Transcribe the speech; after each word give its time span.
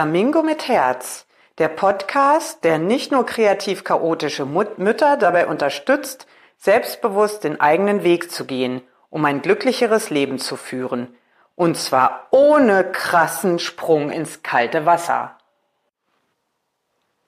Flamingo 0.00 0.42
mit 0.42 0.66
Herz, 0.66 1.26
der 1.58 1.68
Podcast, 1.68 2.64
der 2.64 2.78
nicht 2.78 3.12
nur 3.12 3.26
kreativ 3.26 3.84
chaotische 3.84 4.46
Mut 4.46 4.78
Mütter 4.78 5.18
dabei 5.18 5.46
unterstützt, 5.46 6.26
selbstbewusst 6.56 7.44
den 7.44 7.60
eigenen 7.60 8.02
Weg 8.02 8.30
zu 8.30 8.46
gehen, 8.46 8.80
um 9.10 9.22
ein 9.26 9.42
glücklicheres 9.42 10.08
Leben 10.08 10.38
zu 10.38 10.56
führen. 10.56 11.14
Und 11.54 11.76
zwar 11.76 12.28
ohne 12.30 12.90
krassen 12.90 13.58
Sprung 13.58 14.10
ins 14.10 14.42
kalte 14.42 14.86
Wasser. 14.86 15.36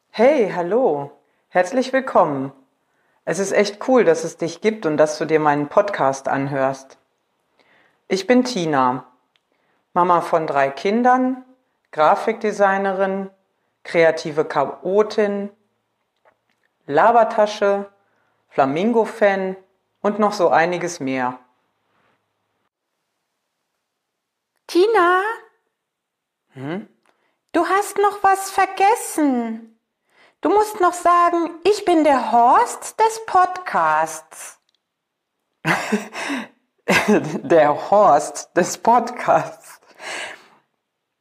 Hey, 0.08 0.50
hallo. 0.56 1.10
Herzlich 1.50 1.92
willkommen. 1.92 2.52
Es 3.26 3.38
ist 3.38 3.52
echt 3.52 3.86
cool, 3.86 4.04
dass 4.04 4.24
es 4.24 4.38
dich 4.38 4.62
gibt 4.62 4.86
und 4.86 4.96
dass 4.96 5.18
du 5.18 5.26
dir 5.26 5.40
meinen 5.40 5.68
Podcast 5.68 6.26
anhörst. 6.26 6.96
Ich 8.08 8.26
bin 8.26 8.44
Tina, 8.44 9.04
Mama 9.92 10.22
von 10.22 10.46
drei 10.46 10.70
Kindern, 10.70 11.44
Grafikdesignerin, 11.92 13.30
kreative 13.84 14.44
Chaotin, 14.46 15.50
Labertasche, 16.86 17.92
Flamingo-Fan 18.48 19.56
und 20.00 20.18
noch 20.18 20.32
so 20.32 20.48
einiges 20.48 21.00
mehr. 21.00 21.38
Tina? 24.66 25.22
Hm? 26.54 26.88
Du 27.52 27.66
hast 27.66 27.98
noch 27.98 28.22
was 28.22 28.50
vergessen. 28.50 29.78
Du 30.40 30.48
musst 30.48 30.80
noch 30.80 30.94
sagen, 30.94 31.50
ich 31.62 31.84
bin 31.84 32.04
der 32.04 32.32
Horst 32.32 32.98
des 32.98 33.24
Podcasts. 33.26 34.58
der 37.06 37.90
Horst 37.90 38.56
des 38.56 38.78
Podcasts. 38.78 39.80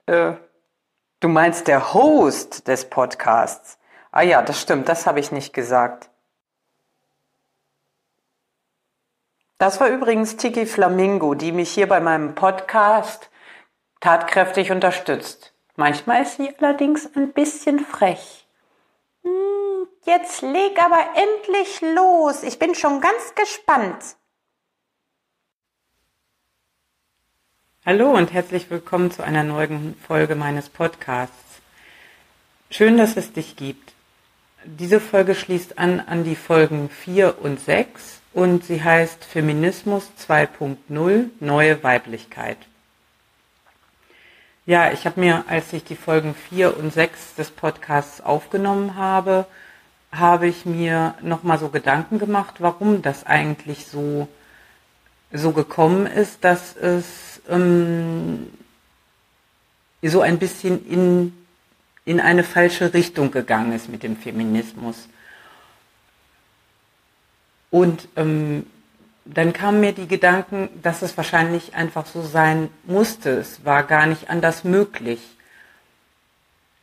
Äh, 0.07 0.33
Du 1.21 1.29
meinst 1.29 1.67
der 1.67 1.93
Host 1.93 2.67
des 2.67 2.89
Podcasts. 2.89 3.77
Ah 4.11 4.23
ja, 4.23 4.41
das 4.41 4.59
stimmt, 4.59 4.89
das 4.89 5.05
habe 5.05 5.19
ich 5.19 5.31
nicht 5.31 5.53
gesagt. 5.53 6.09
Das 9.59 9.79
war 9.79 9.89
übrigens 9.89 10.37
Tiki 10.37 10.65
Flamingo, 10.65 11.35
die 11.35 11.51
mich 11.51 11.69
hier 11.69 11.87
bei 11.87 11.99
meinem 11.99 12.33
Podcast 12.33 13.29
tatkräftig 13.99 14.71
unterstützt. 14.71 15.53
Manchmal 15.75 16.23
ist 16.23 16.37
sie 16.37 16.55
allerdings 16.57 17.15
ein 17.15 17.33
bisschen 17.33 17.79
frech. 17.79 18.47
Hm, 19.23 19.87
jetzt 20.05 20.41
leg 20.41 20.83
aber 20.83 21.05
endlich 21.13 21.81
los. 21.81 22.41
Ich 22.41 22.57
bin 22.57 22.73
schon 22.73 22.99
ganz 22.99 23.35
gespannt. 23.35 24.17
Hallo 27.83 28.11
und 28.11 28.31
herzlich 28.31 28.69
willkommen 28.69 29.09
zu 29.09 29.23
einer 29.23 29.41
neuen 29.41 29.95
Folge 30.07 30.35
meines 30.35 30.69
Podcasts. 30.69 31.61
Schön, 32.69 32.95
dass 32.95 33.17
es 33.17 33.33
dich 33.33 33.55
gibt. 33.55 33.93
Diese 34.65 34.99
Folge 34.99 35.33
schließt 35.33 35.79
an 35.79 35.99
an 35.99 36.23
die 36.23 36.35
Folgen 36.35 36.91
4 36.91 37.41
und 37.41 37.59
6 37.59 38.21
und 38.33 38.63
sie 38.63 38.83
heißt 38.83 39.25
Feminismus 39.25 40.11
2.0 40.27 41.31
Neue 41.39 41.83
Weiblichkeit. 41.83 42.57
Ja, 44.67 44.91
ich 44.91 45.07
habe 45.07 45.19
mir, 45.19 45.45
als 45.47 45.73
ich 45.73 45.83
die 45.83 45.95
Folgen 45.95 46.35
4 46.35 46.77
und 46.77 46.93
6 46.93 47.33
des 47.33 47.49
Podcasts 47.49 48.21
aufgenommen 48.21 48.93
habe, 48.93 49.47
habe 50.11 50.47
ich 50.47 50.67
mir 50.67 51.15
nochmal 51.23 51.57
so 51.57 51.69
Gedanken 51.69 52.19
gemacht, 52.19 52.57
warum 52.59 53.01
das 53.01 53.25
eigentlich 53.25 53.87
so, 53.87 54.27
so 55.33 55.51
gekommen 55.51 56.05
ist, 56.05 56.43
dass 56.43 56.75
es 56.75 57.41
ähm, 57.49 58.47
so 60.01 60.21
ein 60.21 60.39
bisschen 60.39 60.85
in, 60.87 61.33
in 62.05 62.19
eine 62.19 62.43
falsche 62.43 62.93
Richtung 62.93 63.31
gegangen 63.31 63.73
ist 63.73 63.89
mit 63.89 64.03
dem 64.03 64.17
Feminismus. 64.17 65.07
Und 67.69 68.07
ähm, 68.15 68.65
dann 69.25 69.53
kamen 69.53 69.79
mir 69.79 69.93
die 69.93 70.07
Gedanken, 70.07 70.69
dass 70.81 71.01
es 71.01 71.15
wahrscheinlich 71.15 71.75
einfach 71.75 72.05
so 72.05 72.21
sein 72.21 72.69
musste. 72.83 73.29
Es 73.31 73.63
war 73.63 73.83
gar 73.83 74.07
nicht 74.07 74.29
anders 74.29 74.63
möglich. 74.63 75.21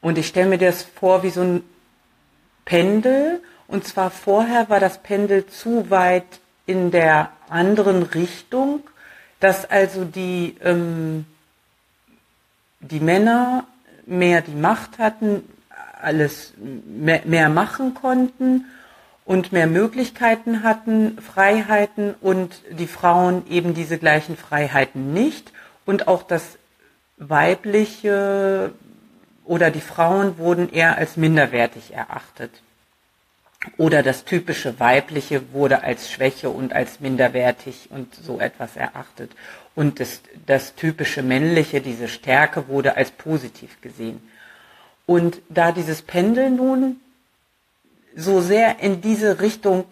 Und 0.01 0.17
ich 0.17 0.29
stelle 0.29 0.49
mir 0.49 0.59
das 0.59 0.83
vor 0.83 1.23
wie 1.23 1.31
so 1.31 1.43
ein 1.43 1.63
Pendel. 2.65 3.43
Und 3.67 3.87
zwar 3.87 4.11
vorher 4.11 4.71
war 4.71 4.81
das 4.81 5.03
Pendel 5.03 5.47
zu 5.47 5.91
weit 5.91 6.41
in 6.69 6.93
der 6.93 7.31
anderen 7.49 8.05
Richtung 8.05 8.85
dass 9.41 9.69
also 9.71 10.05
die, 10.05 10.57
ähm, 10.63 11.27
die 12.81 13.01
Männer 13.01 13.67
mehr 14.07 14.43
die 14.43 14.55
Macht 14.55 14.99
hatten, 14.99 15.43
alles 16.01 16.55
mehr, 16.59 17.23
mehr 17.25 17.49
machen 17.49 17.95
konnten 17.95 18.67
und 19.25 19.53
mehr 19.53 19.67
Möglichkeiten 19.67 20.63
hatten, 20.63 21.19
Freiheiten 21.21 22.15
und 22.21 22.63
die 22.71 22.87
Frauen 22.87 23.45
eben 23.49 23.75
diese 23.75 23.99
gleichen 23.99 24.37
Freiheiten 24.37 25.13
nicht. 25.13 25.53
Und 25.85 26.09
auch 26.09 26.23
das 26.23 26.59
weibliche 27.17 28.73
oder 29.45 29.71
die 29.71 29.81
Frauen 29.81 30.39
wurden 30.39 30.71
eher 30.71 30.99
als 30.99 31.17
minderwertig 31.17 31.93
erachtet 31.93 32.51
oder 33.77 34.03
das 34.03 34.25
typische 34.25 34.79
Weibliche 34.79 35.53
wurde 35.53 35.83
als 35.83 36.11
Schwäche 36.11 36.51
und 36.51 36.73
als 36.73 37.01
minderwertig 37.01 37.89
und 37.91 38.15
so 38.15 38.39
etwas 38.39 38.77
erachtet. 38.77 39.33
Und 39.75 40.01
das, 40.01 40.21
das 40.47 40.75
typische 40.75 41.23
Männliche, 41.23 41.81
diese 41.81 42.09
Stärke, 42.09 42.69
wurde 42.69 42.97
als 42.97 43.11
positiv 43.11 43.81
gesehen. 43.81 44.21
Und 45.07 45.41
da 45.49 45.73
dieses 45.73 46.03
Pendel 46.03 46.51
nun 46.51 47.01
so 48.15 48.41
sehr 48.41 48.81
in 48.81 49.01
diese 49.01 49.41
Richtung 49.41 49.85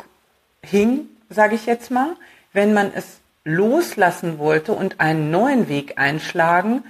hing, 0.63 1.07
sage 1.29 1.55
ich 1.55 1.67
jetzt 1.67 1.91
mal, 1.91 2.17
wenn 2.53 2.73
man 2.73 2.93
es 2.95 3.19
loslassen 3.45 4.39
wollte 4.39 4.73
und 4.73 5.01
einen 5.01 5.31
neuen 5.31 5.69
Weg 5.69 5.99
einschlagen, 5.99 6.85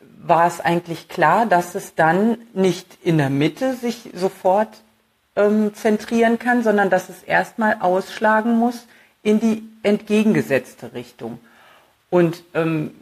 war 0.00 0.46
es 0.46 0.60
eigentlich 0.60 1.08
klar, 1.08 1.46
dass 1.46 1.74
es 1.74 1.94
dann 1.94 2.38
nicht 2.54 2.98
in 3.02 3.18
der 3.18 3.30
Mitte 3.30 3.74
sich 3.74 4.10
sofort 4.14 4.82
ähm, 5.36 5.74
zentrieren 5.74 6.38
kann, 6.38 6.62
sondern 6.62 6.90
dass 6.90 7.08
es 7.08 7.22
erstmal 7.22 7.76
ausschlagen 7.80 8.58
muss 8.58 8.86
in 9.22 9.40
die 9.40 9.62
entgegengesetzte 9.82 10.92
Richtung. 10.94 11.38
Und 12.10 12.42
ähm, 12.54 12.92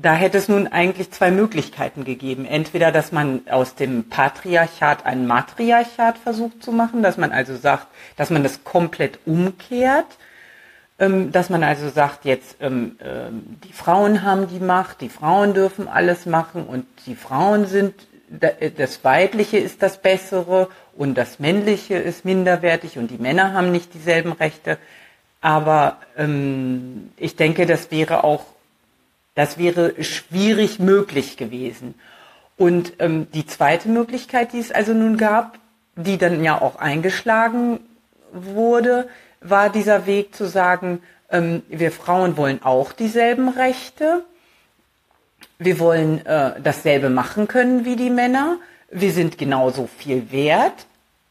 da 0.00 0.14
hätte 0.14 0.38
es 0.38 0.48
nun 0.48 0.68
eigentlich 0.68 1.10
zwei 1.10 1.30
Möglichkeiten 1.30 2.04
gegeben. 2.04 2.44
Entweder, 2.44 2.92
dass 2.92 3.10
man 3.10 3.42
aus 3.50 3.74
dem 3.74 4.08
Patriarchat 4.08 5.04
ein 5.06 5.26
Matriarchat 5.26 6.18
versucht 6.18 6.62
zu 6.62 6.70
machen, 6.70 7.02
dass 7.02 7.16
man 7.16 7.32
also 7.32 7.56
sagt, 7.56 7.88
dass 8.16 8.30
man 8.30 8.44
das 8.44 8.62
komplett 8.62 9.18
umkehrt, 9.26 10.06
ähm, 11.00 11.32
dass 11.32 11.50
man 11.50 11.64
also 11.64 11.88
sagt, 11.88 12.24
jetzt 12.24 12.56
ähm, 12.60 12.96
ähm, 13.02 13.58
die 13.64 13.72
Frauen 13.72 14.22
haben 14.22 14.48
die 14.48 14.60
Macht, 14.60 15.00
die 15.00 15.08
Frauen 15.08 15.54
dürfen 15.54 15.88
alles 15.88 16.26
machen 16.26 16.66
und 16.66 16.86
die 17.06 17.16
Frauen 17.16 17.66
sind 17.66 17.94
das 18.30 19.04
Weibliche 19.04 19.56
ist 19.56 19.82
das 19.82 20.02
Bessere 20.02 20.68
und 20.98 21.14
das 21.14 21.38
Männliche 21.38 21.94
ist 21.94 22.24
minderwertig 22.24 22.98
und 22.98 23.10
die 23.10 23.18
Männer 23.18 23.54
haben 23.54 23.72
nicht 23.72 23.94
dieselben 23.94 24.32
Rechte. 24.32 24.76
Aber 25.40 25.98
ähm, 26.16 27.10
ich 27.16 27.36
denke, 27.36 27.64
das 27.64 27.90
wäre 27.90 28.24
auch, 28.24 28.44
das 29.34 29.56
wäre 29.56 30.02
schwierig 30.02 30.78
möglich 30.78 31.36
gewesen. 31.36 31.94
Und 32.56 32.94
ähm, 32.98 33.28
die 33.32 33.46
zweite 33.46 33.88
Möglichkeit, 33.88 34.52
die 34.52 34.58
es 34.58 34.72
also 34.72 34.92
nun 34.92 35.16
gab, 35.16 35.58
die 35.94 36.18
dann 36.18 36.42
ja 36.42 36.60
auch 36.60 36.76
eingeschlagen 36.76 37.80
wurde, 38.32 39.08
war 39.40 39.70
dieser 39.70 40.06
Weg 40.06 40.34
zu 40.34 40.46
sagen, 40.46 41.00
ähm, 41.30 41.62
wir 41.68 41.92
Frauen 41.92 42.36
wollen 42.36 42.62
auch 42.62 42.92
dieselben 42.92 43.48
Rechte 43.48 44.24
wir 45.58 45.80
wollen 45.80 46.24
äh, 46.24 46.60
dasselbe 46.62 47.10
machen 47.10 47.48
können 47.48 47.84
wie 47.84 47.96
die 47.96 48.10
Männer. 48.10 48.58
Wir 48.90 49.12
sind 49.12 49.38
genauso 49.38 49.86
viel 49.86 50.30
wert. 50.30 50.86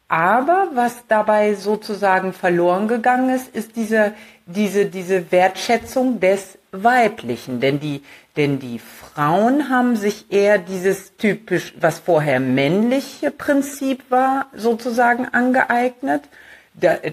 Aber 0.09 0.69
was 0.74 1.04
dabei 1.07 1.56
sozusagen 1.56 2.31
verloren 2.31 2.88
gegangen 2.88 3.30
ist, 3.30 3.54
ist 3.54 3.75
diese, 3.75 4.13
diese, 4.45 4.86
diese 4.86 5.31
Wertschätzung 5.31 6.21
des 6.21 6.57
Weiblichen. 6.71 7.59
Denn 7.59 7.80
die, 7.80 8.04
denn 8.38 8.59
die 8.59 8.80
Frauen 8.80 9.69
haben 9.69 9.98
sich 9.98 10.31
eher 10.31 10.59
dieses 10.59 11.18
typisch, 11.18 11.74
was 11.80 12.00
vorher 12.00 12.39
männliche 12.39 13.31
Prinzip 13.31 14.04
war, 14.09 14.45
sozusagen 14.54 15.25
angeeignet. 15.25 16.24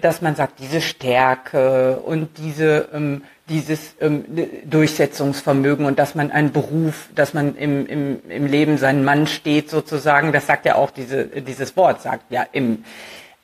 dass 0.01 0.21
man 0.21 0.35
sagt, 0.35 0.59
diese 0.59 0.79
Stärke 0.79 1.97
und 1.97 2.37
diese, 2.37 2.89
ähm, 2.93 3.23
dieses 3.49 3.95
ähm, 4.01 4.25
Durchsetzungsvermögen 4.65 5.85
und 5.85 5.99
dass 5.99 6.15
man 6.15 6.31
einen 6.31 6.51
Beruf, 6.51 7.09
dass 7.13 7.33
man 7.33 7.55
im, 7.55 7.85
im, 7.85 8.19
im 8.29 8.45
Leben 8.45 8.77
seinen 8.77 9.03
Mann 9.03 9.27
steht 9.27 9.69
sozusagen, 9.69 10.31
das 10.31 10.47
sagt 10.47 10.65
ja 10.65 10.75
auch 10.75 10.91
diese, 10.91 11.25
dieses 11.25 11.77
Wort, 11.77 12.01
sagt 12.01 12.31
ja 12.31 12.45
im, 12.51 12.83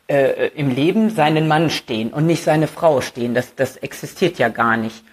äh, 0.07 0.47
im 0.55 0.69
Leben 0.69 1.09
seinen 1.09 1.47
Mann 1.47 1.69
stehen 1.69 2.11
und 2.11 2.25
nicht 2.25 2.43
seine 2.43 2.67
Frau 2.67 3.01
stehen, 3.01 3.33
das, 3.33 3.55
das 3.55 3.77
existiert 3.77 4.39
ja 4.39 4.49
gar 4.49 4.77
nicht. 4.77 5.03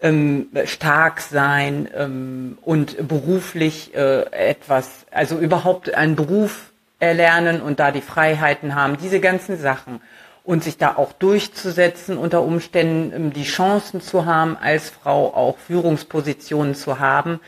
ähm, 0.00 0.48
stark 0.64 1.20
sein 1.20 1.88
ähm, 1.94 2.58
und 2.62 3.08
beruflich 3.08 3.94
äh, 3.94 4.22
etwas, 4.30 5.06
also 5.10 5.38
überhaupt 5.38 5.94
einen 5.94 6.16
Beruf 6.16 6.72
erlernen 6.98 7.60
und 7.60 7.80
da 7.80 7.90
die 7.90 8.02
Freiheiten 8.02 8.74
haben, 8.74 8.96
diese 8.98 9.20
ganzen 9.20 9.58
Sachen 9.58 10.00
und 10.46 10.62
sich 10.62 10.78
da 10.78 10.96
auch 10.96 11.12
durchzusetzen, 11.12 12.16
unter 12.16 12.42
Umständen 12.42 13.12
ähm, 13.12 13.32
die 13.32 13.44
Chancen 13.44 14.00
zu 14.00 14.24
haben, 14.24 14.56
als 14.56 14.90
Frau 14.90 15.34
auch 15.34 15.58
Führungspositionen 15.58 16.74
zu 16.74 17.00
haben. 17.00 17.40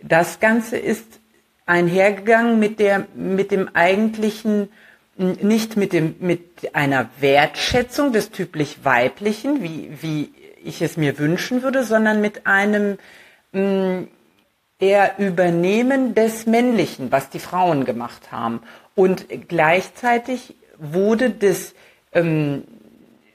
Das 0.00 0.38
Ganze 0.38 0.78
ist 0.78 1.20
einhergegangen 1.66 2.58
mit 2.58 2.78
der, 2.78 3.06
mit 3.14 3.50
dem 3.50 3.74
eigentlichen, 3.74 4.68
nicht 5.16 5.76
mit 5.76 5.92
dem, 5.92 6.14
mit 6.20 6.74
einer 6.74 7.10
Wertschätzung 7.18 8.12
des 8.12 8.30
typisch 8.30 8.76
weiblichen, 8.82 9.62
wie, 9.62 9.90
wie 10.00 10.32
ich 10.62 10.80
es 10.80 10.96
mir 10.96 11.18
wünschen 11.18 11.62
würde, 11.62 11.82
sondern 11.84 12.20
mit 12.20 12.46
einem 12.46 12.98
mh, 13.52 14.04
eher 14.78 15.18
Übernehmen 15.18 16.14
des 16.14 16.46
Männlichen, 16.46 17.10
was 17.10 17.30
die 17.30 17.38
Frauen 17.38 17.84
gemacht 17.84 18.30
haben. 18.30 18.60
Und 18.94 19.26
gleichzeitig 19.48 20.54
wurde 20.78 21.30
das, 21.30 21.74
ähm, 22.14 22.64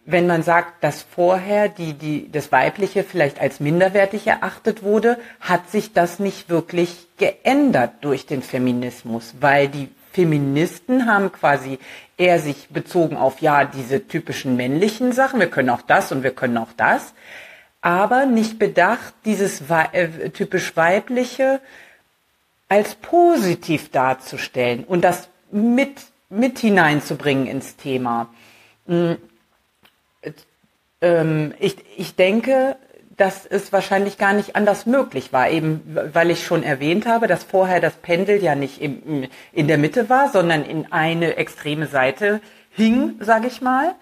wenn 0.05 0.25
man 0.25 0.41
sagt, 0.41 0.83
dass 0.83 1.03
vorher 1.03 1.69
die, 1.69 1.93
die, 1.93 2.31
das 2.31 2.51
Weibliche 2.51 3.03
vielleicht 3.03 3.39
als 3.39 3.59
minderwertig 3.59 4.25
erachtet 4.25 4.81
wurde, 4.81 5.19
hat 5.39 5.69
sich 5.69 5.93
das 5.93 6.19
nicht 6.19 6.49
wirklich 6.49 7.07
geändert 7.17 7.93
durch 8.01 8.25
den 8.25 8.41
Feminismus, 8.41 9.35
weil 9.39 9.67
die 9.67 9.89
Feministen 10.11 11.05
haben 11.05 11.31
quasi 11.31 11.77
eher 12.17 12.39
sich 12.39 12.69
bezogen 12.69 13.17
auf, 13.17 13.41
ja, 13.41 13.65
diese 13.65 14.07
typischen 14.07 14.55
männlichen 14.55 15.11
Sachen, 15.11 15.39
wir 15.39 15.49
können 15.49 15.69
auch 15.69 15.83
das 15.83 16.11
und 16.11 16.23
wir 16.23 16.31
können 16.31 16.57
auch 16.57 16.73
das, 16.75 17.13
aber 17.81 18.25
nicht 18.25 18.59
bedacht, 18.59 19.13
dieses 19.25 19.61
äh, 19.69 20.29
typisch 20.31 20.75
weibliche 20.75 21.61
als 22.67 22.95
positiv 22.95 23.89
darzustellen 23.91 24.83
und 24.83 25.03
das 25.03 25.29
mit, 25.51 26.01
mit 26.29 26.59
hineinzubringen 26.59 27.47
ins 27.47 27.75
Thema. 27.75 28.29
Mm, 28.89 29.13
ähm, 31.01 31.53
ich, 31.59 31.77
ich 31.95 32.15
denke, 32.15 32.75
dass 33.17 33.45
es 33.45 33.71
wahrscheinlich 33.71 34.17
gar 34.17 34.33
nicht 34.33 34.55
anders 34.55 34.85
möglich 34.85 35.31
war, 35.31 35.49
eben 35.49 35.81
weil 36.13 36.31
ich 36.31 36.43
schon 36.43 36.63
erwähnt 36.63 37.05
habe, 37.05 37.27
dass 37.27 37.43
vorher 37.43 37.81
das 37.81 37.93
Pendel 37.95 38.41
ja 38.41 38.55
nicht 38.55 38.81
im, 38.81 39.27
in 39.51 39.67
der 39.67 39.77
Mitte 39.77 40.09
war, 40.09 40.31
sondern 40.31 40.63
in 40.63 40.91
eine 40.91 41.35
extreme 41.37 41.85
Seite 41.87 42.41
hing, 42.71 43.15
sage 43.19 43.47
ich 43.47 43.61
mal, 43.61 43.93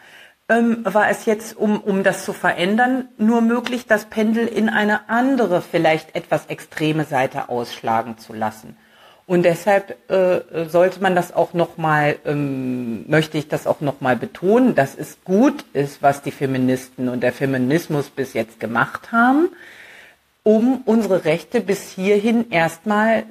ähm, 0.50 0.86
war 0.86 1.10
es 1.10 1.26
jetzt, 1.26 1.58
um, 1.58 1.82
um 1.82 2.04
das 2.04 2.24
zu 2.24 2.32
verändern, 2.32 3.10
nur 3.18 3.42
möglich, 3.42 3.88
das 3.88 4.06
Pendel 4.06 4.48
in 4.48 4.70
eine 4.70 5.10
andere, 5.10 5.62
vielleicht 5.62 6.16
etwas 6.16 6.46
extreme 6.46 7.04
Seite 7.04 7.50
ausschlagen 7.50 8.18
zu 8.18 8.34
lassen. 8.34 8.78
Und 9.28 9.44
deshalb 9.44 9.98
äh, 10.10 10.70
sollte 10.70 11.02
man 11.02 11.14
das 11.14 11.36
auch 11.36 11.54
nochmal, 11.54 12.16
ähm, 12.26 13.04
möchte 13.10 13.38
ich 13.38 13.50
das 13.50 13.68
auch 13.68 13.82
nochmal 13.82 14.16
betonen, 14.16 14.74
dass 14.74 14.96
es 14.96 15.18
gut 15.26 15.66
ist, 15.74 16.02
was 16.02 16.22
die 16.22 16.32
Feministen 16.32 17.10
und 17.10 17.22
der 17.22 17.34
Feminismus 17.34 18.10
bis 18.10 18.34
jetzt 18.34 18.62
gemacht 18.62 19.12
haben, 19.12 19.50
um 20.44 20.82
unsere 20.86 21.26
Rechte 21.26 21.60
bis 21.60 21.92
hierhin 21.92 22.52
erstmal 22.52 23.26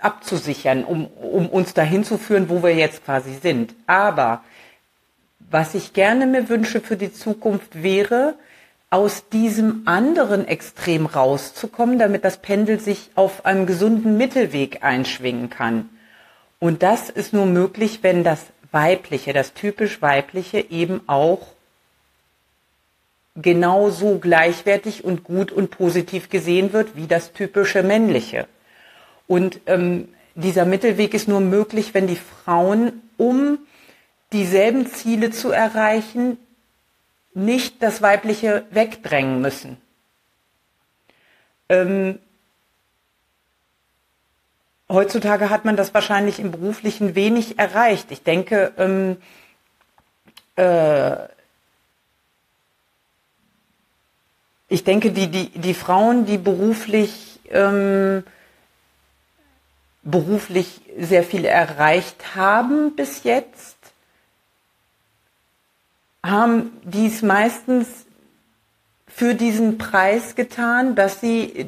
abzusichern, 0.00 0.82
um, 0.82 1.06
um 1.06 1.48
uns 1.48 1.74
dahin 1.74 2.02
zu 2.02 2.18
führen, 2.18 2.48
wo 2.48 2.64
wir 2.64 2.74
jetzt 2.74 3.04
quasi 3.04 3.34
sind. 3.34 3.72
Aber 3.86 4.42
was 5.48 5.76
ich 5.76 5.92
gerne 5.92 6.26
mir 6.26 6.48
wünsche 6.48 6.80
für 6.80 6.96
die 6.96 7.12
Zukunft 7.12 7.84
wäre, 7.84 8.34
aus 8.96 9.28
diesem 9.28 9.82
anderen 9.84 10.48
Extrem 10.48 11.04
rauszukommen, 11.04 11.98
damit 11.98 12.24
das 12.24 12.38
Pendel 12.38 12.80
sich 12.80 13.10
auf 13.14 13.44
einem 13.44 13.66
gesunden 13.66 14.16
Mittelweg 14.16 14.82
einschwingen 14.82 15.50
kann. 15.50 15.90
Und 16.60 16.82
das 16.82 17.10
ist 17.10 17.34
nur 17.34 17.44
möglich, 17.44 17.98
wenn 18.00 18.24
das 18.24 18.46
Weibliche, 18.72 19.34
das 19.34 19.52
typisch 19.52 20.00
Weibliche 20.00 20.70
eben 20.70 21.02
auch 21.08 21.48
genauso 23.34 24.18
gleichwertig 24.18 25.04
und 25.04 25.24
gut 25.24 25.52
und 25.52 25.70
positiv 25.70 26.30
gesehen 26.30 26.72
wird 26.72 26.96
wie 26.96 27.06
das 27.06 27.34
typische 27.34 27.82
Männliche. 27.82 28.46
Und 29.26 29.60
ähm, 29.66 30.08
dieser 30.34 30.64
Mittelweg 30.64 31.12
ist 31.12 31.28
nur 31.28 31.40
möglich, 31.40 31.92
wenn 31.92 32.06
die 32.06 32.16
Frauen, 32.16 33.02
um 33.18 33.58
dieselben 34.32 34.86
Ziele 34.86 35.32
zu 35.32 35.50
erreichen, 35.50 36.38
nicht 37.36 37.82
das 37.82 38.00
Weibliche 38.00 38.64
wegdrängen 38.70 39.42
müssen. 39.42 39.76
Ähm, 41.68 42.18
heutzutage 44.88 45.50
hat 45.50 45.66
man 45.66 45.76
das 45.76 45.92
wahrscheinlich 45.92 46.40
im 46.40 46.50
Beruflichen 46.50 47.14
wenig 47.14 47.58
erreicht. 47.58 48.10
Ich 48.10 48.22
denke, 48.22 48.72
ähm, 48.78 49.18
äh, 50.56 51.28
ich 54.68 54.84
denke, 54.84 55.12
die, 55.12 55.28
die, 55.28 55.50
die 55.50 55.74
Frauen, 55.74 56.24
die 56.24 56.38
beruflich, 56.38 57.38
ähm, 57.50 58.24
beruflich 60.02 60.80
sehr 60.98 61.22
viel 61.22 61.44
erreicht 61.44 62.34
haben 62.34 62.96
bis 62.96 63.24
jetzt, 63.24 63.75
haben 66.30 66.72
dies 66.84 67.22
meistens 67.22 68.06
für 69.06 69.34
diesen 69.34 69.78
Preis 69.78 70.34
getan, 70.34 70.94
dass 70.94 71.20
sie, 71.20 71.66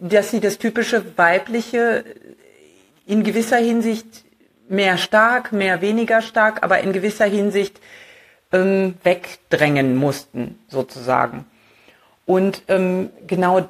dass 0.00 0.30
sie 0.30 0.40
das 0.40 0.58
typische 0.58 1.16
weibliche 1.16 2.04
in 3.06 3.22
gewisser 3.24 3.56
Hinsicht 3.56 4.24
mehr 4.68 4.98
stark, 4.98 5.52
mehr 5.52 5.80
weniger 5.80 6.22
stark, 6.22 6.62
aber 6.62 6.80
in 6.80 6.92
gewisser 6.92 7.24
Hinsicht 7.24 7.80
ähm, 8.52 8.94
wegdrängen 9.02 9.96
mussten, 9.96 10.58
sozusagen. 10.68 11.46
Und 12.26 12.62
ähm, 12.68 13.10
genau 13.26 13.68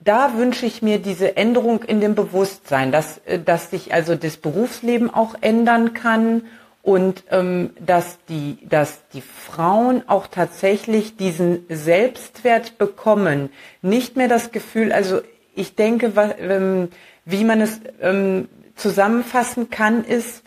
da 0.00 0.36
wünsche 0.36 0.66
ich 0.66 0.82
mir 0.82 0.98
diese 0.98 1.36
Änderung 1.36 1.82
in 1.82 2.00
dem 2.00 2.14
Bewusstsein, 2.14 2.92
dass, 2.92 3.18
äh, 3.26 3.38
dass 3.38 3.70
sich 3.70 3.92
also 3.92 4.14
das 4.14 4.36
Berufsleben 4.36 5.12
auch 5.12 5.34
ändern 5.40 5.94
kann 5.94 6.42
und 6.88 7.24
ähm, 7.30 7.68
dass 7.78 8.16
die 8.30 8.56
dass 8.66 9.06
die 9.12 9.20
Frauen 9.20 10.08
auch 10.08 10.26
tatsächlich 10.26 11.18
diesen 11.18 11.66
Selbstwert 11.68 12.78
bekommen, 12.78 13.50
nicht 13.82 14.16
mehr 14.16 14.26
das 14.26 14.52
Gefühl, 14.52 14.90
also 14.90 15.20
ich 15.54 15.74
denke, 15.74 16.16
was, 16.16 16.30
ähm, 16.38 16.88
wie 17.26 17.44
man 17.44 17.60
es 17.60 17.78
ähm, 18.00 18.48
zusammenfassen 18.74 19.68
kann, 19.68 20.02
ist 20.02 20.42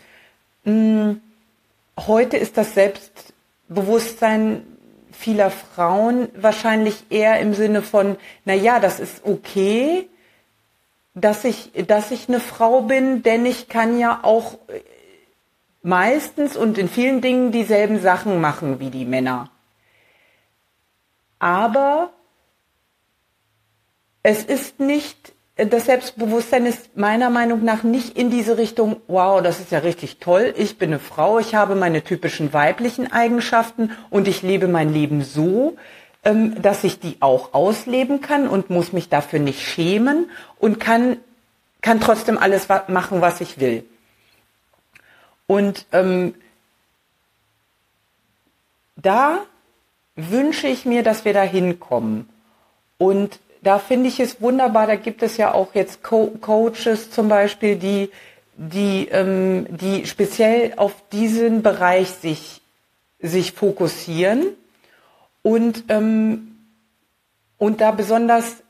mh, 0.64 0.72
hm, 0.72 1.20
heute 2.08 2.38
ist 2.38 2.56
das 2.56 2.74
Selbstbewusstsein 2.74 4.64
vieler 5.12 5.52
Frauen 5.52 6.28
wahrscheinlich 6.34 7.04
eher 7.08 7.38
im 7.38 7.54
Sinne 7.54 7.82
von, 7.82 8.16
na 8.44 8.54
ja, 8.54 8.80
das 8.80 8.98
ist 8.98 9.24
okay, 9.24 10.08
dass 11.14 11.44
ich, 11.44 11.70
dass 11.86 12.10
ich 12.10 12.28
eine 12.28 12.40
Frau 12.40 12.82
bin, 12.82 13.22
denn 13.22 13.46
ich 13.46 13.68
kann 13.68 13.96
ja 14.00 14.18
auch 14.24 14.58
meistens 15.82 16.56
und 16.56 16.78
in 16.78 16.88
vielen 16.88 17.20
Dingen 17.20 17.52
dieselben 17.52 18.00
Sachen 18.00 18.40
machen 18.40 18.80
wie 18.80 18.90
die 18.90 19.04
Männer. 19.04 19.50
Aber 21.38 22.10
es 24.22 24.44
ist 24.44 24.78
nicht, 24.78 25.32
das 25.56 25.86
Selbstbewusstsein 25.86 26.66
ist 26.66 26.96
meiner 26.96 27.30
Meinung 27.30 27.64
nach 27.64 27.82
nicht 27.82 28.16
in 28.16 28.30
diese 28.30 28.58
Richtung, 28.58 28.96
wow, 29.08 29.42
das 29.42 29.58
ist 29.58 29.72
ja 29.72 29.80
richtig 29.80 30.18
toll, 30.18 30.54
ich 30.56 30.78
bin 30.78 30.90
eine 30.90 31.00
Frau, 31.00 31.40
ich 31.40 31.56
habe 31.56 31.74
meine 31.74 32.04
typischen 32.04 32.52
weiblichen 32.52 33.10
Eigenschaften 33.10 33.90
und 34.10 34.28
ich 34.28 34.42
lebe 34.42 34.68
mein 34.68 34.92
Leben 34.92 35.22
so, 35.22 35.76
ähm, 36.24 36.62
dass 36.62 36.84
ich 36.84 37.00
die 37.00 37.16
auch 37.18 37.52
ausleben 37.52 38.20
kann 38.20 38.46
und 38.46 38.70
muss 38.70 38.92
mich 38.92 39.08
dafür 39.08 39.40
nicht 39.40 39.60
schämen 39.60 40.30
und 40.60 40.78
kann, 40.78 41.16
kann 41.80 42.00
trotzdem 42.00 42.38
alles 42.38 42.68
machen, 42.68 43.20
was 43.20 43.40
ich 43.40 43.58
will. 43.58 43.84
Und 45.46 45.86
ähm, 45.92 46.34
da 48.96 49.40
wünsche 50.16 50.68
ich 50.68 50.84
mir, 50.84 51.02
dass 51.02 51.24
wir 51.24 51.32
da 51.32 51.42
hinkommen. 51.42 52.28
Und 52.98 53.40
da 53.62 53.78
finde 53.78 54.08
ich 54.08 54.20
es 54.20 54.40
wunderbar, 54.40 54.86
da 54.86 54.96
gibt 54.96 55.22
es 55.22 55.36
ja 55.36 55.52
auch 55.52 55.74
jetzt 55.74 56.02
Co 56.02 56.32
Coaches 56.40 57.10
zum 57.10 57.28
Beispiel, 57.28 57.76
die, 57.76 58.10
die, 58.56 59.08
ähm, 59.08 59.66
die 59.70 60.06
speziell 60.06 60.74
auf 60.76 60.94
diesen 61.12 61.62
Bereich 61.62 62.08
sich, 62.08 62.60
sich 63.20 63.52
fokussieren 63.52 64.48
und, 65.42 65.84
ähm, 65.88 66.56
und 67.58 67.80
da 67.80 67.92
besonders 67.92 68.61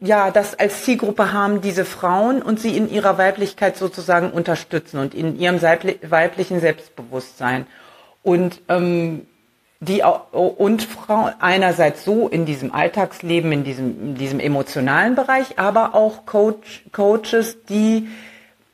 ja, 0.00 0.30
das 0.30 0.54
als 0.54 0.84
Zielgruppe 0.84 1.32
haben 1.32 1.60
diese 1.60 1.84
Frauen 1.84 2.40
und 2.42 2.60
sie 2.60 2.76
in 2.76 2.90
ihrer 2.90 3.18
Weiblichkeit 3.18 3.76
sozusagen 3.76 4.30
unterstützen 4.30 4.98
und 4.98 5.14
in 5.14 5.38
ihrem 5.38 5.60
weiblichen 5.60 6.60
Selbstbewusstsein. 6.60 7.66
Und 8.22 8.60
ähm, 8.68 9.26
die 9.80 10.02
und 10.32 10.82
Frauen 10.82 11.34
einerseits 11.38 12.04
so 12.04 12.28
in 12.28 12.46
diesem 12.46 12.72
Alltagsleben, 12.74 13.52
in 13.52 13.64
diesem, 13.64 14.00
in 14.00 14.14
diesem 14.16 14.40
emotionalen 14.40 15.14
Bereich, 15.14 15.58
aber 15.58 15.94
auch 15.94 16.26
Coach, 16.26 16.84
Coaches, 16.92 17.64
die 17.68 18.08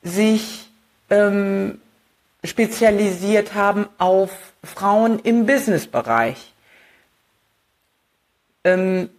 sich 0.03 0.71
ähm, 1.11 1.81
spezialisiert 2.43 3.55
haben 3.55 3.87
auf 3.99 4.31
Frauen 4.63 5.19
im 5.21 5.47
Businessbereich. 5.47 6.53
Ähm, 8.65 9.11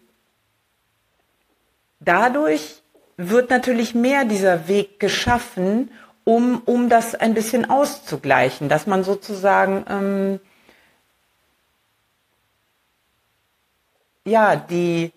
dadurch 2.05 2.81
wird 3.17 3.50
natürlich 3.50 3.95
mehr 3.95 4.25
dieser 4.25 4.67
Weg 4.67 5.00
geschaffen, 5.00 5.91
um, 6.24 6.62
um 6.65 6.89
das 6.89 7.15
ein 7.15 7.33
bisschen 7.33 7.69
auszugleichen, 7.69 8.69
dass 8.69 8.88
man 8.88 9.03
sozusagen 9.03 9.85
ähm, 9.89 10.39
ja, 14.25 14.55
die 14.55 15.12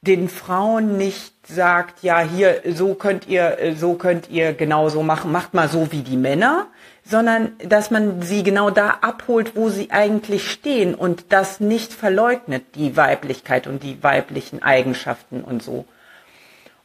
den 0.00 0.28
Frauen 0.28 0.96
nicht 0.98 1.46
sagt, 1.46 2.02
ja, 2.02 2.20
hier, 2.20 2.62
so 2.74 2.94
könnt 2.94 3.26
ihr, 3.26 3.74
so 3.76 3.94
könnt 3.94 4.28
ihr 4.28 4.52
genauso 4.52 5.02
machen, 5.02 5.32
macht 5.32 5.54
mal 5.54 5.68
so 5.68 5.92
wie 5.92 6.02
die 6.02 6.18
Männer, 6.18 6.66
sondern 7.04 7.52
dass 7.58 7.90
man 7.90 8.22
sie 8.22 8.42
genau 8.42 8.70
da 8.70 8.98
abholt, 9.02 9.56
wo 9.56 9.68
sie 9.68 9.90
eigentlich 9.90 10.50
stehen 10.50 10.94
und 10.94 11.26
das 11.28 11.60
nicht 11.60 11.92
verleugnet, 11.92 12.64
die 12.74 12.96
Weiblichkeit 12.96 13.66
und 13.66 13.82
die 13.82 14.02
weiblichen 14.02 14.62
Eigenschaften 14.62 15.42
und 15.42 15.62
so. 15.62 15.84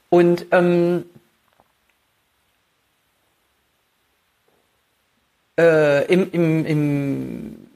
Und 0.09 0.47
ähm, 0.51 1.05
äh, 5.57 6.05
im, 6.11 6.31
im, 6.31 6.65
im 6.65 7.69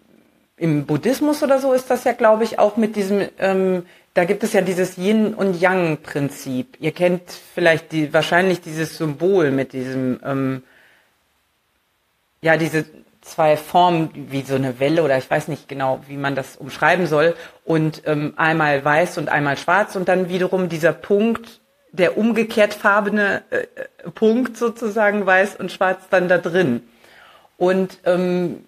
im 0.64 0.86
Buddhismus 0.86 1.44
oder 1.44 1.60
so 1.60 1.74
ist 1.74 1.90
das 1.90 2.06
ja, 2.06 2.14
glaube 2.14 2.46
ich, 2.46 2.58
auch 2.58 2.78
mit 2.78 2.96
diesem, 2.96 3.28
ähm, 3.38 3.86
da 4.14 4.24
gibt 4.24 4.44
es 4.44 4.54
ja 4.54 4.62
dieses 4.62 4.98
Yin 4.98 5.34
und 5.34 5.60
Yang 5.60 5.98
Prinzip. 6.04 6.78
Ihr 6.80 6.94
kennt 6.94 7.24
vielleicht 7.54 7.92
die, 7.92 8.14
wahrscheinlich 8.14 8.62
dieses 8.62 8.98
Symbol 8.98 9.52
mit 9.52 9.74
diesem, 9.74 10.22
ähm, 10.24 10.64
ja, 12.44 12.58
diese 12.58 12.86
zwei 13.22 13.56
Formen 13.56 14.10
wie 14.14 14.42
so 14.42 14.56
eine 14.56 14.80
Welle 14.80 15.04
oder 15.04 15.18
ich 15.18 15.30
weiß 15.32 15.48
nicht 15.48 15.70
genau, 15.70 16.02
wie 16.08 16.18
man 16.18 16.36
das 16.36 16.58
umschreiben 16.58 17.08
soll 17.08 17.36
und 17.64 18.04
ähm, 18.06 18.34
einmal 18.36 18.84
weiß 18.84 19.18
und 19.18 19.30
einmal 19.30 19.58
schwarz 19.58 19.96
und 19.96 20.10
dann 20.10 20.28
wiederum 20.28 20.68
dieser 20.68 20.92
Punkt, 20.92 21.62
der 21.94 22.18
umgekehrt 22.18 22.74
farbene 22.74 23.44
äh, 23.50 24.10
Punkt 24.12 24.58
sozusagen 24.58 25.26
weiß 25.26 25.56
und 25.56 25.72
schwarz 25.72 26.04
dann 26.10 26.28
da 26.28 26.38
drin. 26.38 26.84
Und 27.56 28.00
ähm, 28.04 28.66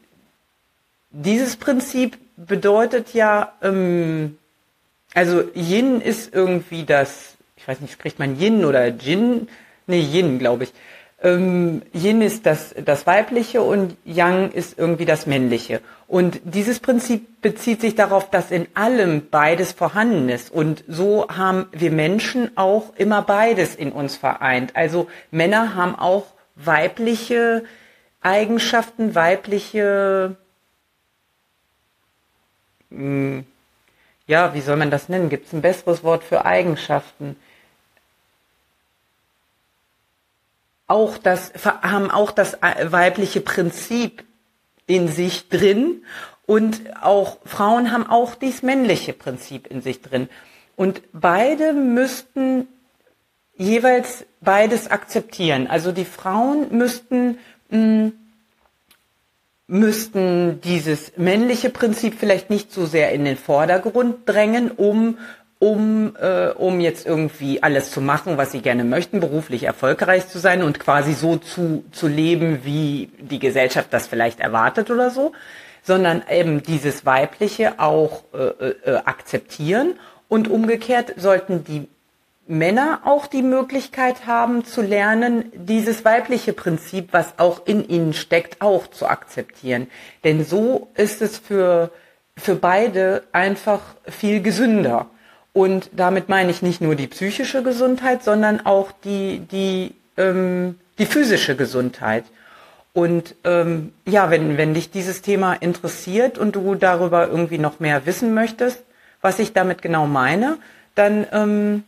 dieses 1.09 1.57
Prinzip 1.57 2.17
bedeutet 2.37 3.13
ja, 3.13 3.51
ähm, 3.61 4.37
also 5.13 5.43
Yin 5.53 5.99
ist 5.99 6.33
irgendwie 6.33 6.85
das, 6.85 7.35
ich 7.57 7.67
weiß 7.67 7.81
nicht, 7.81 7.91
spricht 7.91 8.19
man 8.19 8.39
Yin 8.39 8.63
oder 8.63 8.87
Jin? 8.87 9.49
Nee, 9.85 9.99
Yin, 9.99 10.39
glaube 10.39 10.63
ich. 10.63 10.73
Ähm, 11.25 11.81
Yin 11.91 12.21
ist 12.21 12.45
das, 12.45 12.75
das 12.77 13.07
Weibliche 13.07 13.63
und 13.63 13.97
Yang 14.05 14.51
ist 14.51 14.77
irgendwie 14.77 15.05
das 15.05 15.25
Männliche. 15.25 15.81
Und 16.07 16.39
dieses 16.43 16.79
Prinzip 16.79 17.41
bezieht 17.41 17.81
sich 17.81 17.95
darauf, 17.95 18.29
dass 18.29 18.51
in 18.51 18.67
allem 18.75 19.27
beides 19.31 19.71
vorhanden 19.71 20.29
ist. 20.29 20.51
Und 20.51 20.83
so 20.87 21.27
haben 21.27 21.65
wir 21.71 21.89
Menschen 21.89 22.55
auch 22.55 22.95
immer 22.95 23.23
beides 23.23 23.75
in 23.75 23.91
uns 23.91 24.15
vereint. 24.15 24.75
Also 24.75 25.07
Männer 25.31 25.73
haben 25.73 25.95
auch 25.95 26.27
weibliche 26.55 27.63
Eigenschaften, 28.21 29.15
weibliche 29.15 30.37
hm, 32.91 33.45
ja, 34.27 34.53
wie 34.53 34.61
soll 34.61 34.77
man 34.77 34.91
das 34.91 35.09
nennen? 35.09 35.29
Gibt 35.29 35.47
es 35.47 35.53
ein 35.53 35.61
besseres 35.61 36.03
Wort 36.03 36.23
für 36.23 36.45
Eigenschaften? 36.45 37.35
Auch 40.87 41.17
das, 41.17 41.51
haben 41.63 42.11
auch 42.11 42.31
das 42.31 42.57
weibliche 42.61 43.41
Prinzip 43.41 44.23
in 44.87 45.07
sich 45.07 45.49
drin 45.49 46.03
und 46.45 46.81
auch 47.01 47.37
Frauen 47.45 47.91
haben 47.91 48.07
auch 48.07 48.35
dieses 48.35 48.61
männliche 48.61 49.13
Prinzip 49.13 49.67
in 49.67 49.81
sich 49.81 50.01
drin. 50.01 50.29
Und 50.75 51.01
beide 51.11 51.73
müssten 51.73 52.67
jeweils 53.55 54.25
beides 54.41 54.91
akzeptieren. 54.91 55.67
Also 55.67 55.91
die 55.91 56.05
Frauen 56.05 56.67
müssten 56.77 57.39
mh, 57.69 57.77
hm, 57.77 58.13
müssten 59.67 60.61
dieses 60.61 61.17
männliche 61.17 61.69
Prinzip 61.69 62.15
vielleicht 62.19 62.49
nicht 62.49 62.71
so 62.71 62.85
sehr 62.85 63.11
in 63.11 63.25
den 63.25 63.37
Vordergrund 63.37 64.27
drängen, 64.27 64.71
um 64.71 65.17
um, 65.65 66.15
äh, 66.21 66.49
um 66.49 66.79
jetzt 66.79 67.07
irgendwie 67.07 67.63
alles 67.63 67.89
zu 67.89 67.99
machen, 67.99 68.37
was 68.37 68.51
sie 68.51 68.61
gerne 68.61 68.83
möchten, 68.83 69.19
beruflich 69.19 69.63
erfolgreich 69.63 70.27
zu 70.27 70.37
sein 70.37 70.61
und 70.61 70.79
quasi 70.79 71.13
so 71.13 71.37
zu, 71.37 71.83
zu 71.91 72.07
leben, 72.07 72.59
wie 72.63 73.09
die 73.17 73.39
Gesellschaft 73.39 73.87
das 73.91 74.05
vielleicht 74.05 74.39
erwartet 74.39 74.91
oder 74.91 75.09
so, 75.09 75.31
sondern 75.81 76.21
eben 76.31 76.61
dieses 76.61 77.03
Weibliche 77.07 77.79
auch 77.79 78.25
äh, 78.35 78.67
äh, 78.67 78.97
akzeptieren 79.05 79.95
und 80.27 80.47
umgekehrt 80.49 81.15
sollten 81.17 81.63
die 81.63 81.87
Männer 82.45 82.99
auch 83.03 83.25
die 83.25 83.41
Möglichkeit 83.41 84.27
haben 84.27 84.65
zu 84.65 84.83
lernen, 84.83 85.51
dieses 85.55 86.05
weibliche 86.05 86.53
Prinzip, 86.53 87.07
was 87.11 87.39
auch 87.39 87.65
in 87.65 87.89
ihnen 87.89 88.13
steckt, 88.13 88.61
auch 88.61 88.85
zu 88.85 89.07
akzeptieren. 89.07 89.87
Denn 90.23 90.45
so 90.45 90.89
ist 90.93 91.23
es 91.23 91.39
für, 91.39 91.89
für 92.37 92.53
beide 92.53 93.23
einfach 93.31 93.81
viel 94.07 94.43
gesünder. 94.43 95.09
Und 95.55 95.89
damit 95.93 96.27
meine 96.27 96.51
ich 96.51 96.61
nicht 96.61 96.81
nur 96.81 96.95
die 96.95 97.07
psychische 97.07 97.63
Gesundheit, 97.63 98.25
sondern 98.25 98.65
auch 98.65 98.91
die, 99.05 99.39
die, 99.39 99.95
ähm, 100.17 100.77
die 100.99 101.05
physische 101.05 101.55
Gesundheit. 101.55 102.25
Und 102.91 103.35
ähm, 103.45 103.93
ja, 104.05 104.29
wenn, 104.29 104.57
wenn 104.57 104.73
dich 104.73 104.91
dieses 104.91 105.21
Thema 105.21 105.53
interessiert 105.53 106.37
und 106.37 106.57
du 106.57 106.75
darüber 106.75 107.29
irgendwie 107.29 107.57
noch 107.57 107.79
mehr 107.79 108.05
wissen 108.05 108.33
möchtest, 108.33 108.83
was 109.21 109.39
ich 109.39 109.53
damit 109.53 109.81
genau 109.81 110.07
meine, 110.07 110.57
dann 110.93 111.25
ähm, 111.31 111.83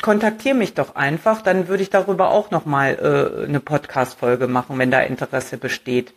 kontaktiere 0.00 0.54
mich 0.54 0.72
doch 0.72 0.94
einfach, 0.94 1.42
dann 1.42 1.68
würde 1.68 1.82
ich 1.82 1.90
darüber 1.90 2.30
auch 2.30 2.50
nochmal 2.50 2.94
äh, 2.94 3.44
eine 3.46 3.60
Podcast-Folge 3.60 4.46
machen, 4.48 4.78
wenn 4.78 4.90
da 4.90 5.00
Interesse 5.00 5.58
besteht. 5.58 6.14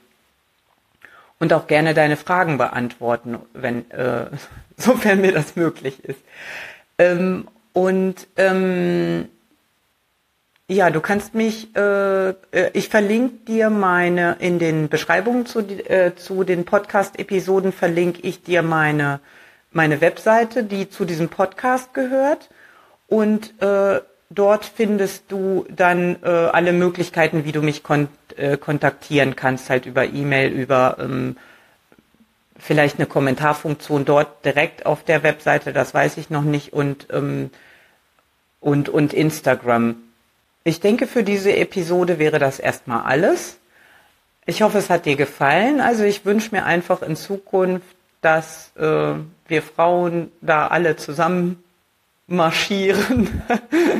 Und 1.39 1.53
auch 1.53 1.67
gerne 1.67 1.93
deine 1.93 2.17
Fragen 2.17 2.57
beantworten, 2.57 3.39
wenn, 3.53 3.89
äh, 3.91 4.25
sofern 4.77 5.21
mir 5.21 5.31
das 5.31 5.55
möglich 5.55 6.03
ist. 6.03 6.19
Ähm, 6.97 7.47
und 7.73 8.27
ähm, 8.35 9.29
ja, 10.67 10.91
du 10.91 11.01
kannst 11.01 11.33
mich, 11.33 11.75
äh, 11.75 12.29
äh 12.29 12.35
ich 12.73 12.89
verlinke 12.89 13.45
dir 13.45 13.69
meine, 13.69 14.35
in 14.39 14.59
den 14.59 14.89
Beschreibungen 14.89 15.45
zu, 15.45 15.61
äh, 15.61 16.13
zu 16.15 16.43
den 16.43 16.65
Podcast-Episoden 16.65 17.71
verlinke 17.71 18.21
ich 18.21 18.43
dir 18.43 18.61
meine, 18.61 19.19
meine 19.71 20.01
Webseite, 20.01 20.63
die 20.63 20.89
zu 20.89 21.05
diesem 21.05 21.29
Podcast 21.29 21.93
gehört 21.93 22.49
und 23.07 23.59
äh, 23.61 24.01
dort 24.29 24.65
findest 24.65 25.31
du 25.31 25.65
dann 25.69 26.17
äh, 26.23 26.27
alle 26.27 26.73
Möglichkeiten, 26.73 27.45
wie 27.45 27.51
du 27.51 27.61
mich 27.61 27.83
kon 27.83 28.07
äh, 28.35 28.57
kontaktieren 28.57 29.35
kannst, 29.35 29.69
halt 29.69 29.85
über 29.85 30.05
E-Mail, 30.05 30.51
über 30.51 30.97
ähm, 30.99 31.37
vielleicht 32.57 32.97
eine 32.97 33.07
Kommentarfunktion 33.07 34.05
dort 34.05 34.45
direkt 34.45 34.85
auf 34.85 35.03
der 35.03 35.23
Webseite, 35.23 35.73
das 35.73 35.93
weiß 35.93 36.17
ich 36.17 36.29
noch 36.29 36.43
nicht, 36.43 36.73
und, 36.73 37.07
ähm, 37.11 37.49
und, 38.59 38.89
und 38.89 39.13
Instagram. 39.13 39.95
Ich 40.63 40.79
denke, 40.79 41.07
für 41.07 41.23
diese 41.23 41.55
Episode 41.55 42.19
wäre 42.19 42.37
das 42.37 42.59
erstmal 42.59 43.03
alles. 43.03 43.57
Ich 44.45 44.61
hoffe, 44.61 44.77
es 44.77 44.89
hat 44.89 45.05
dir 45.05 45.15
gefallen. 45.15 45.79
Also 45.79 46.03
ich 46.03 46.25
wünsche 46.25 46.53
mir 46.53 46.65
einfach 46.65 47.01
in 47.01 47.15
Zukunft, 47.15 47.95
dass 48.21 48.71
äh, 48.75 49.13
wir 49.47 49.61
Frauen 49.61 50.31
da 50.41 50.67
alle 50.67 50.97
zusammen 50.97 51.63
marschieren. 52.31 53.41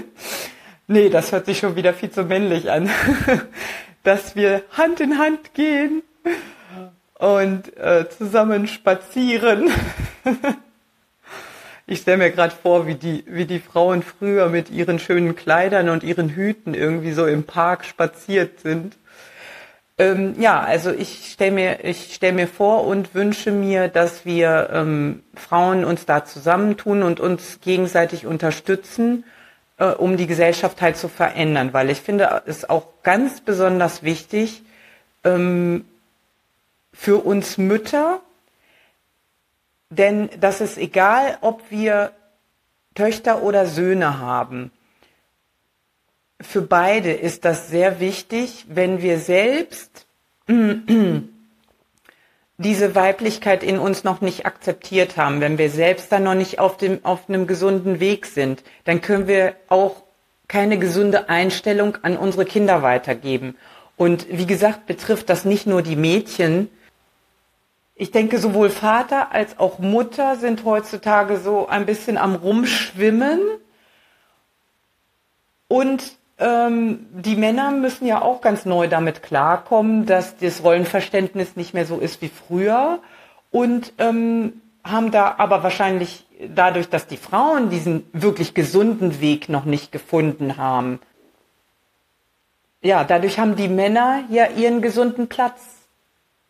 nee, 0.87 1.09
das 1.09 1.31
hört 1.31 1.45
sich 1.45 1.59
schon 1.59 1.75
wieder 1.75 1.93
viel 1.93 2.11
zu 2.11 2.23
männlich 2.23 2.71
an. 2.71 2.89
Dass 4.03 4.35
wir 4.35 4.63
Hand 4.71 4.99
in 5.01 5.17
Hand 5.17 5.53
gehen 5.53 6.03
und 7.19 7.77
äh, 7.77 8.09
zusammen 8.09 8.67
spazieren. 8.67 9.69
ich 11.85 11.99
stelle 11.99 12.17
mir 12.17 12.31
gerade 12.31 12.55
vor, 12.55 12.87
wie 12.87 12.95
die, 12.95 13.25
wie 13.27 13.45
die 13.45 13.59
Frauen 13.59 14.03
früher 14.03 14.47
mit 14.47 14.71
ihren 14.71 14.99
schönen 14.99 15.35
Kleidern 15.35 15.89
und 15.89 16.03
ihren 16.03 16.29
Hüten 16.29 16.73
irgendwie 16.73 17.11
so 17.11 17.25
im 17.25 17.43
Park 17.43 17.83
spaziert 17.83 18.61
sind. 18.61 18.97
Ähm, 19.99 20.35
ja, 20.39 20.61
also 20.61 20.91
ich 20.91 21.29
stelle 21.29 21.51
mir, 21.51 21.83
ich 21.83 22.15
stell 22.15 22.31
mir 22.31 22.47
vor 22.47 22.85
und 22.85 23.13
wünsche 23.13 23.51
mir, 23.51 23.89
dass 23.89 24.25
wir 24.25 24.69
ähm, 24.71 25.23
Frauen 25.35 25.83
uns 25.83 26.05
da 26.05 26.23
zusammentun 26.23 27.03
und 27.03 27.19
uns 27.19 27.59
gegenseitig 27.59 28.25
unterstützen, 28.25 29.25
äh, 29.77 29.87
um 29.87 30.15
die 30.15 30.25
Gesellschaft 30.25 30.81
halt 30.81 30.95
zu 30.95 31.09
verändern. 31.09 31.73
Weil 31.73 31.89
ich 31.89 31.99
finde 31.99 32.43
es 32.45 32.69
auch 32.69 32.87
ganz 33.03 33.41
besonders 33.41 34.01
wichtig, 34.01 34.63
ähm, 35.25 35.83
für 36.93 37.17
uns 37.25 37.57
Mütter, 37.57 38.21
denn 39.89 40.29
das 40.39 40.61
ist 40.61 40.77
egal, 40.77 41.37
ob 41.41 41.61
wir 41.69 42.13
Töchter 42.95 43.43
oder 43.43 43.65
Söhne 43.65 44.19
haben. 44.19 44.71
Für 46.41 46.61
beide 46.61 47.11
ist 47.11 47.43
das 47.43 47.69
sehr 47.69 47.99
wichtig, 47.99 48.65
wenn 48.69 49.01
wir 49.01 49.19
selbst 49.19 50.05
diese 52.57 52.95
Weiblichkeit 52.95 53.63
in 53.63 53.79
uns 53.79 54.03
noch 54.03 54.21
nicht 54.21 54.45
akzeptiert 54.45 55.17
haben, 55.17 55.41
wenn 55.41 55.57
wir 55.57 55.69
selbst 55.69 56.11
dann 56.11 56.23
noch 56.23 56.35
nicht 56.35 56.59
auf 56.59 56.77
dem, 56.77 57.03
auf 57.03 57.29
einem 57.29 57.47
gesunden 57.47 57.99
Weg 57.99 58.25
sind, 58.25 58.63
dann 58.83 59.01
können 59.01 59.27
wir 59.27 59.55
auch 59.67 60.03
keine 60.47 60.77
gesunde 60.77 61.29
Einstellung 61.29 61.97
an 62.01 62.17
unsere 62.17 62.43
Kinder 62.43 62.81
weitergeben. 62.81 63.55
Und 63.95 64.27
wie 64.29 64.45
gesagt, 64.45 64.87
betrifft 64.87 65.29
das 65.29 65.45
nicht 65.45 65.67
nur 65.67 65.81
die 65.81 65.95
Mädchen. 65.95 66.69
Ich 67.95 68.11
denke, 68.11 68.39
sowohl 68.39 68.69
Vater 68.69 69.33
als 69.33 69.59
auch 69.59 69.79
Mutter 69.79 70.37
sind 70.37 70.63
heutzutage 70.63 71.37
so 71.37 71.67
ein 71.67 71.85
bisschen 71.85 72.17
am 72.17 72.35
Rumschwimmen. 72.35 73.41
Und 75.67 76.18
ähm, 76.39 77.05
die 77.11 77.35
Männer 77.35 77.71
müssen 77.71 78.05
ja 78.05 78.21
auch 78.21 78.41
ganz 78.41 78.65
neu 78.65 78.87
damit 78.87 79.23
klarkommen, 79.23 80.05
dass 80.05 80.37
das 80.37 80.63
Rollenverständnis 80.63 81.55
nicht 81.55 81.73
mehr 81.73 81.85
so 81.85 81.99
ist 81.99 82.21
wie 82.21 82.29
früher 82.29 82.99
und 83.51 83.93
ähm, 83.97 84.61
haben 84.83 85.11
da 85.11 85.35
aber 85.37 85.63
wahrscheinlich 85.63 86.25
dadurch, 86.47 86.89
dass 86.89 87.07
die 87.07 87.17
Frauen 87.17 87.69
diesen 87.69 88.05
wirklich 88.13 88.53
gesunden 88.53 89.19
Weg 89.19 89.49
noch 89.49 89.65
nicht 89.65 89.91
gefunden 89.91 90.57
haben, 90.57 90.99
ja, 92.81 93.03
dadurch 93.03 93.39
haben 93.39 93.57
die 93.57 93.67
Männer 93.67 94.23
ja 94.29 94.47
ihren 94.47 94.81
gesunden 94.81 95.27
Platz 95.27 95.59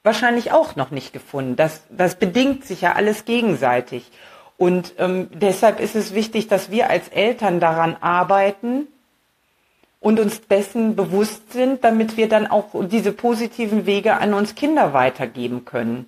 wahrscheinlich 0.03 0.51
auch 0.51 0.75
noch 0.75 0.91
nicht 0.91 1.11
gefunden. 1.11 1.55
Das, 1.55 1.83
das 1.89 2.15
bedingt 2.15 2.65
sich 2.65 2.81
ja 2.81 2.93
alles 2.93 3.25
gegenseitig. 3.25 4.11
Und 4.57 4.93
ähm, 4.97 5.29
deshalb 5.33 5.79
ist 5.79 5.95
es 5.95 6.13
wichtig, 6.13 6.47
dass 6.47 6.69
wir 6.69 6.89
als 6.89 7.07
Eltern 7.07 7.59
daran 7.59 7.95
arbeiten, 7.99 8.87
und 9.99 10.19
uns 10.19 10.47
dessen 10.47 10.95
bewusst 10.95 11.51
sind, 11.51 11.83
damit 11.83 12.15
wir 12.17 12.29
dann 12.29 12.47
auch 12.47 12.69
diese 12.87 13.11
positiven 13.11 13.85
Wege 13.85 14.17
an 14.17 14.33
uns 14.33 14.55
Kinder 14.55 14.93
weitergeben 14.93 15.65
können. 15.65 16.07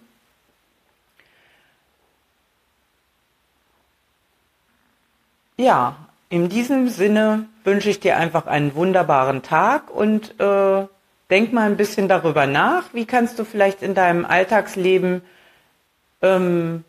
Ja, 5.58 5.96
in 6.30 6.48
diesem 6.48 6.88
Sinne 6.88 7.48
wünsche 7.64 7.90
ich 7.90 8.00
dir 8.00 8.18
einfach 8.18 8.48
einen 8.48 8.74
wunderbaren 8.74 9.44
Tag 9.44 9.92
und 9.92 10.40
äh, 10.40 10.88
denk 11.30 11.54
mal 11.54 11.70
ein 11.70 11.78
bisschen 11.78 12.08
darüber 12.08 12.48
nach, 12.48 12.94
wie 12.94 13.06
kannst 13.06 13.38
du 13.38 13.44
vielleicht 13.44 13.84
in 13.84 13.94
deinem 13.94 14.26
Alltagsleben 14.26 15.22
ähm, 16.22 16.84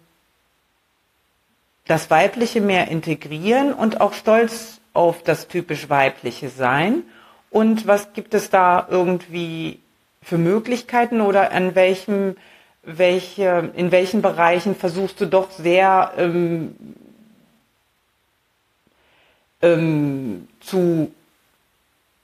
das 1.87 2.11
Weibliche 2.11 2.61
mehr 2.61 2.89
integrieren 2.89 3.73
und 3.73 4.01
auch 4.01 4.13
stolz 4.13 4.81
auf 4.93 5.23
das 5.23 5.49
typisch 5.49 5.89
weibliche 5.89 6.49
sein? 6.49 7.05
Und 7.51 7.87
was 7.87 8.13
gibt 8.13 8.35
es 8.35 8.51
da 8.51 8.87
irgendwie 8.91 9.81
für 10.23 10.39
Möglichkeiten 10.39 11.21
oder 11.21 11.53
an 11.53 11.75
welchem 11.75 12.37
welche 12.85 13.71
in 13.77 13.93
welchen 13.93 14.23
Bereichen 14.23 14.75
versuchst 14.75 15.21
du 15.21 15.27
doch 15.27 15.51
sehr 15.53 16.13
ähm, 16.17 16.75
ähm, 19.61 20.49
zu 20.61 21.13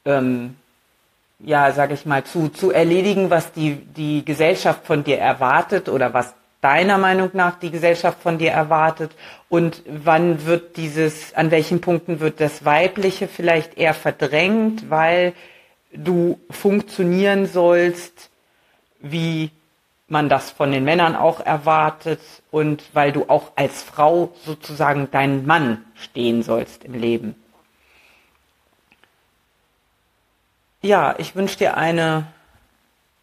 ähm, 0.04 0.56
ja 1.38 1.70
sage 1.72 1.94
ich 1.94 2.06
mal 2.06 2.24
zu 2.24 2.48
zu 2.48 2.72
erledigen 2.72 3.30
was 3.30 3.52
die 3.52 3.76
die 3.76 4.24
Gesellschaft 4.24 4.84
von 4.84 5.04
dir 5.04 5.18
erwartet 5.18 5.88
oder 5.88 6.12
was 6.12 6.34
deiner 6.60 6.98
Meinung 6.98 7.30
nach 7.34 7.58
die 7.58 7.70
Gesellschaft 7.70 8.20
von 8.20 8.38
dir 8.38 8.50
erwartet 8.50 9.12
und 9.48 9.82
wann 9.86 10.44
wird 10.44 10.76
dieses, 10.76 11.34
an 11.34 11.50
welchen 11.50 11.80
Punkten 11.80 12.20
wird 12.20 12.40
das 12.40 12.64
Weibliche 12.64 13.28
vielleicht 13.28 13.78
eher 13.78 13.94
verdrängt, 13.94 14.90
weil 14.90 15.34
du 15.92 16.40
funktionieren 16.50 17.46
sollst, 17.46 18.30
wie 19.00 19.50
man 20.08 20.28
das 20.28 20.50
von 20.50 20.72
den 20.72 20.84
Männern 20.84 21.14
auch 21.14 21.40
erwartet 21.40 22.20
und 22.50 22.82
weil 22.92 23.12
du 23.12 23.26
auch 23.28 23.52
als 23.56 23.82
Frau 23.82 24.32
sozusagen 24.44 25.10
deinen 25.10 25.46
Mann 25.46 25.84
stehen 25.94 26.42
sollst 26.42 26.84
im 26.84 26.94
Leben. 26.94 27.36
Ja, 30.80 31.14
ich 31.18 31.36
wünsche 31.36 31.58
dir 31.58 31.76
eine 31.76 32.26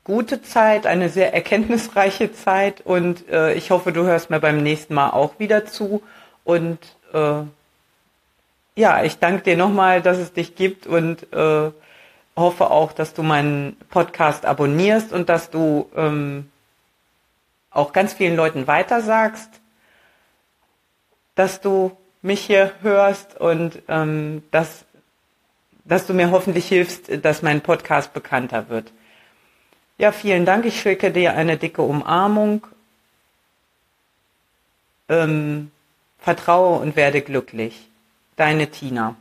gute 0.05 0.41
Zeit, 0.43 0.85
eine 0.85 1.09
sehr 1.09 1.33
erkenntnisreiche 1.33 2.31
Zeit 2.31 2.79
und 2.81 3.27
äh, 3.27 3.53
ich 3.53 3.71
hoffe, 3.71 3.91
du 3.91 4.03
hörst 4.03 4.29
mir 4.29 4.39
beim 4.39 4.63
nächsten 4.63 4.93
Mal 4.93 5.09
auch 5.09 5.39
wieder 5.39 5.65
zu 5.65 6.01
und 6.45 6.77
äh, 7.11 7.41
ja, 8.75 9.03
ich 9.03 9.17
danke 9.17 9.43
dir 9.43 9.57
nochmal, 9.57 10.01
dass 10.01 10.17
es 10.17 10.31
dich 10.31 10.55
gibt 10.55 10.85
und 10.85 11.33
äh, 11.33 11.71
hoffe 12.37 12.69
auch, 12.69 12.91
dass 12.93 13.13
du 13.13 13.23
meinen 13.23 13.77
Podcast 13.89 14.45
abonnierst 14.45 15.11
und 15.11 15.27
dass 15.27 15.49
du 15.49 15.89
ähm, 15.95 16.51
auch 17.71 17.91
ganz 17.91 18.13
vielen 18.13 18.35
Leuten 18.35 18.67
weitersagst, 18.67 19.49
dass 21.33 21.61
du 21.61 21.97
mich 22.21 22.41
hier 22.41 22.73
hörst 22.81 23.39
und 23.39 23.81
ähm, 23.87 24.43
dass, 24.51 24.85
dass 25.83 26.05
du 26.05 26.13
mir 26.13 26.29
hoffentlich 26.29 26.67
hilfst, 26.67 27.09
dass 27.25 27.41
mein 27.41 27.61
Podcast 27.61 28.13
bekannter 28.13 28.69
wird. 28.69 28.91
Ja, 29.97 30.11
vielen 30.11 30.45
Dank. 30.45 30.65
Ich 30.65 30.81
schicke 30.81 31.11
dir 31.11 31.35
eine 31.35 31.57
dicke 31.57 31.81
Umarmung. 31.81 32.67
Ähm, 35.07 35.71
vertraue 36.19 36.79
und 36.79 36.95
werde 36.95 37.21
glücklich. 37.21 37.87
Deine 38.35 38.69
Tina. 38.71 39.15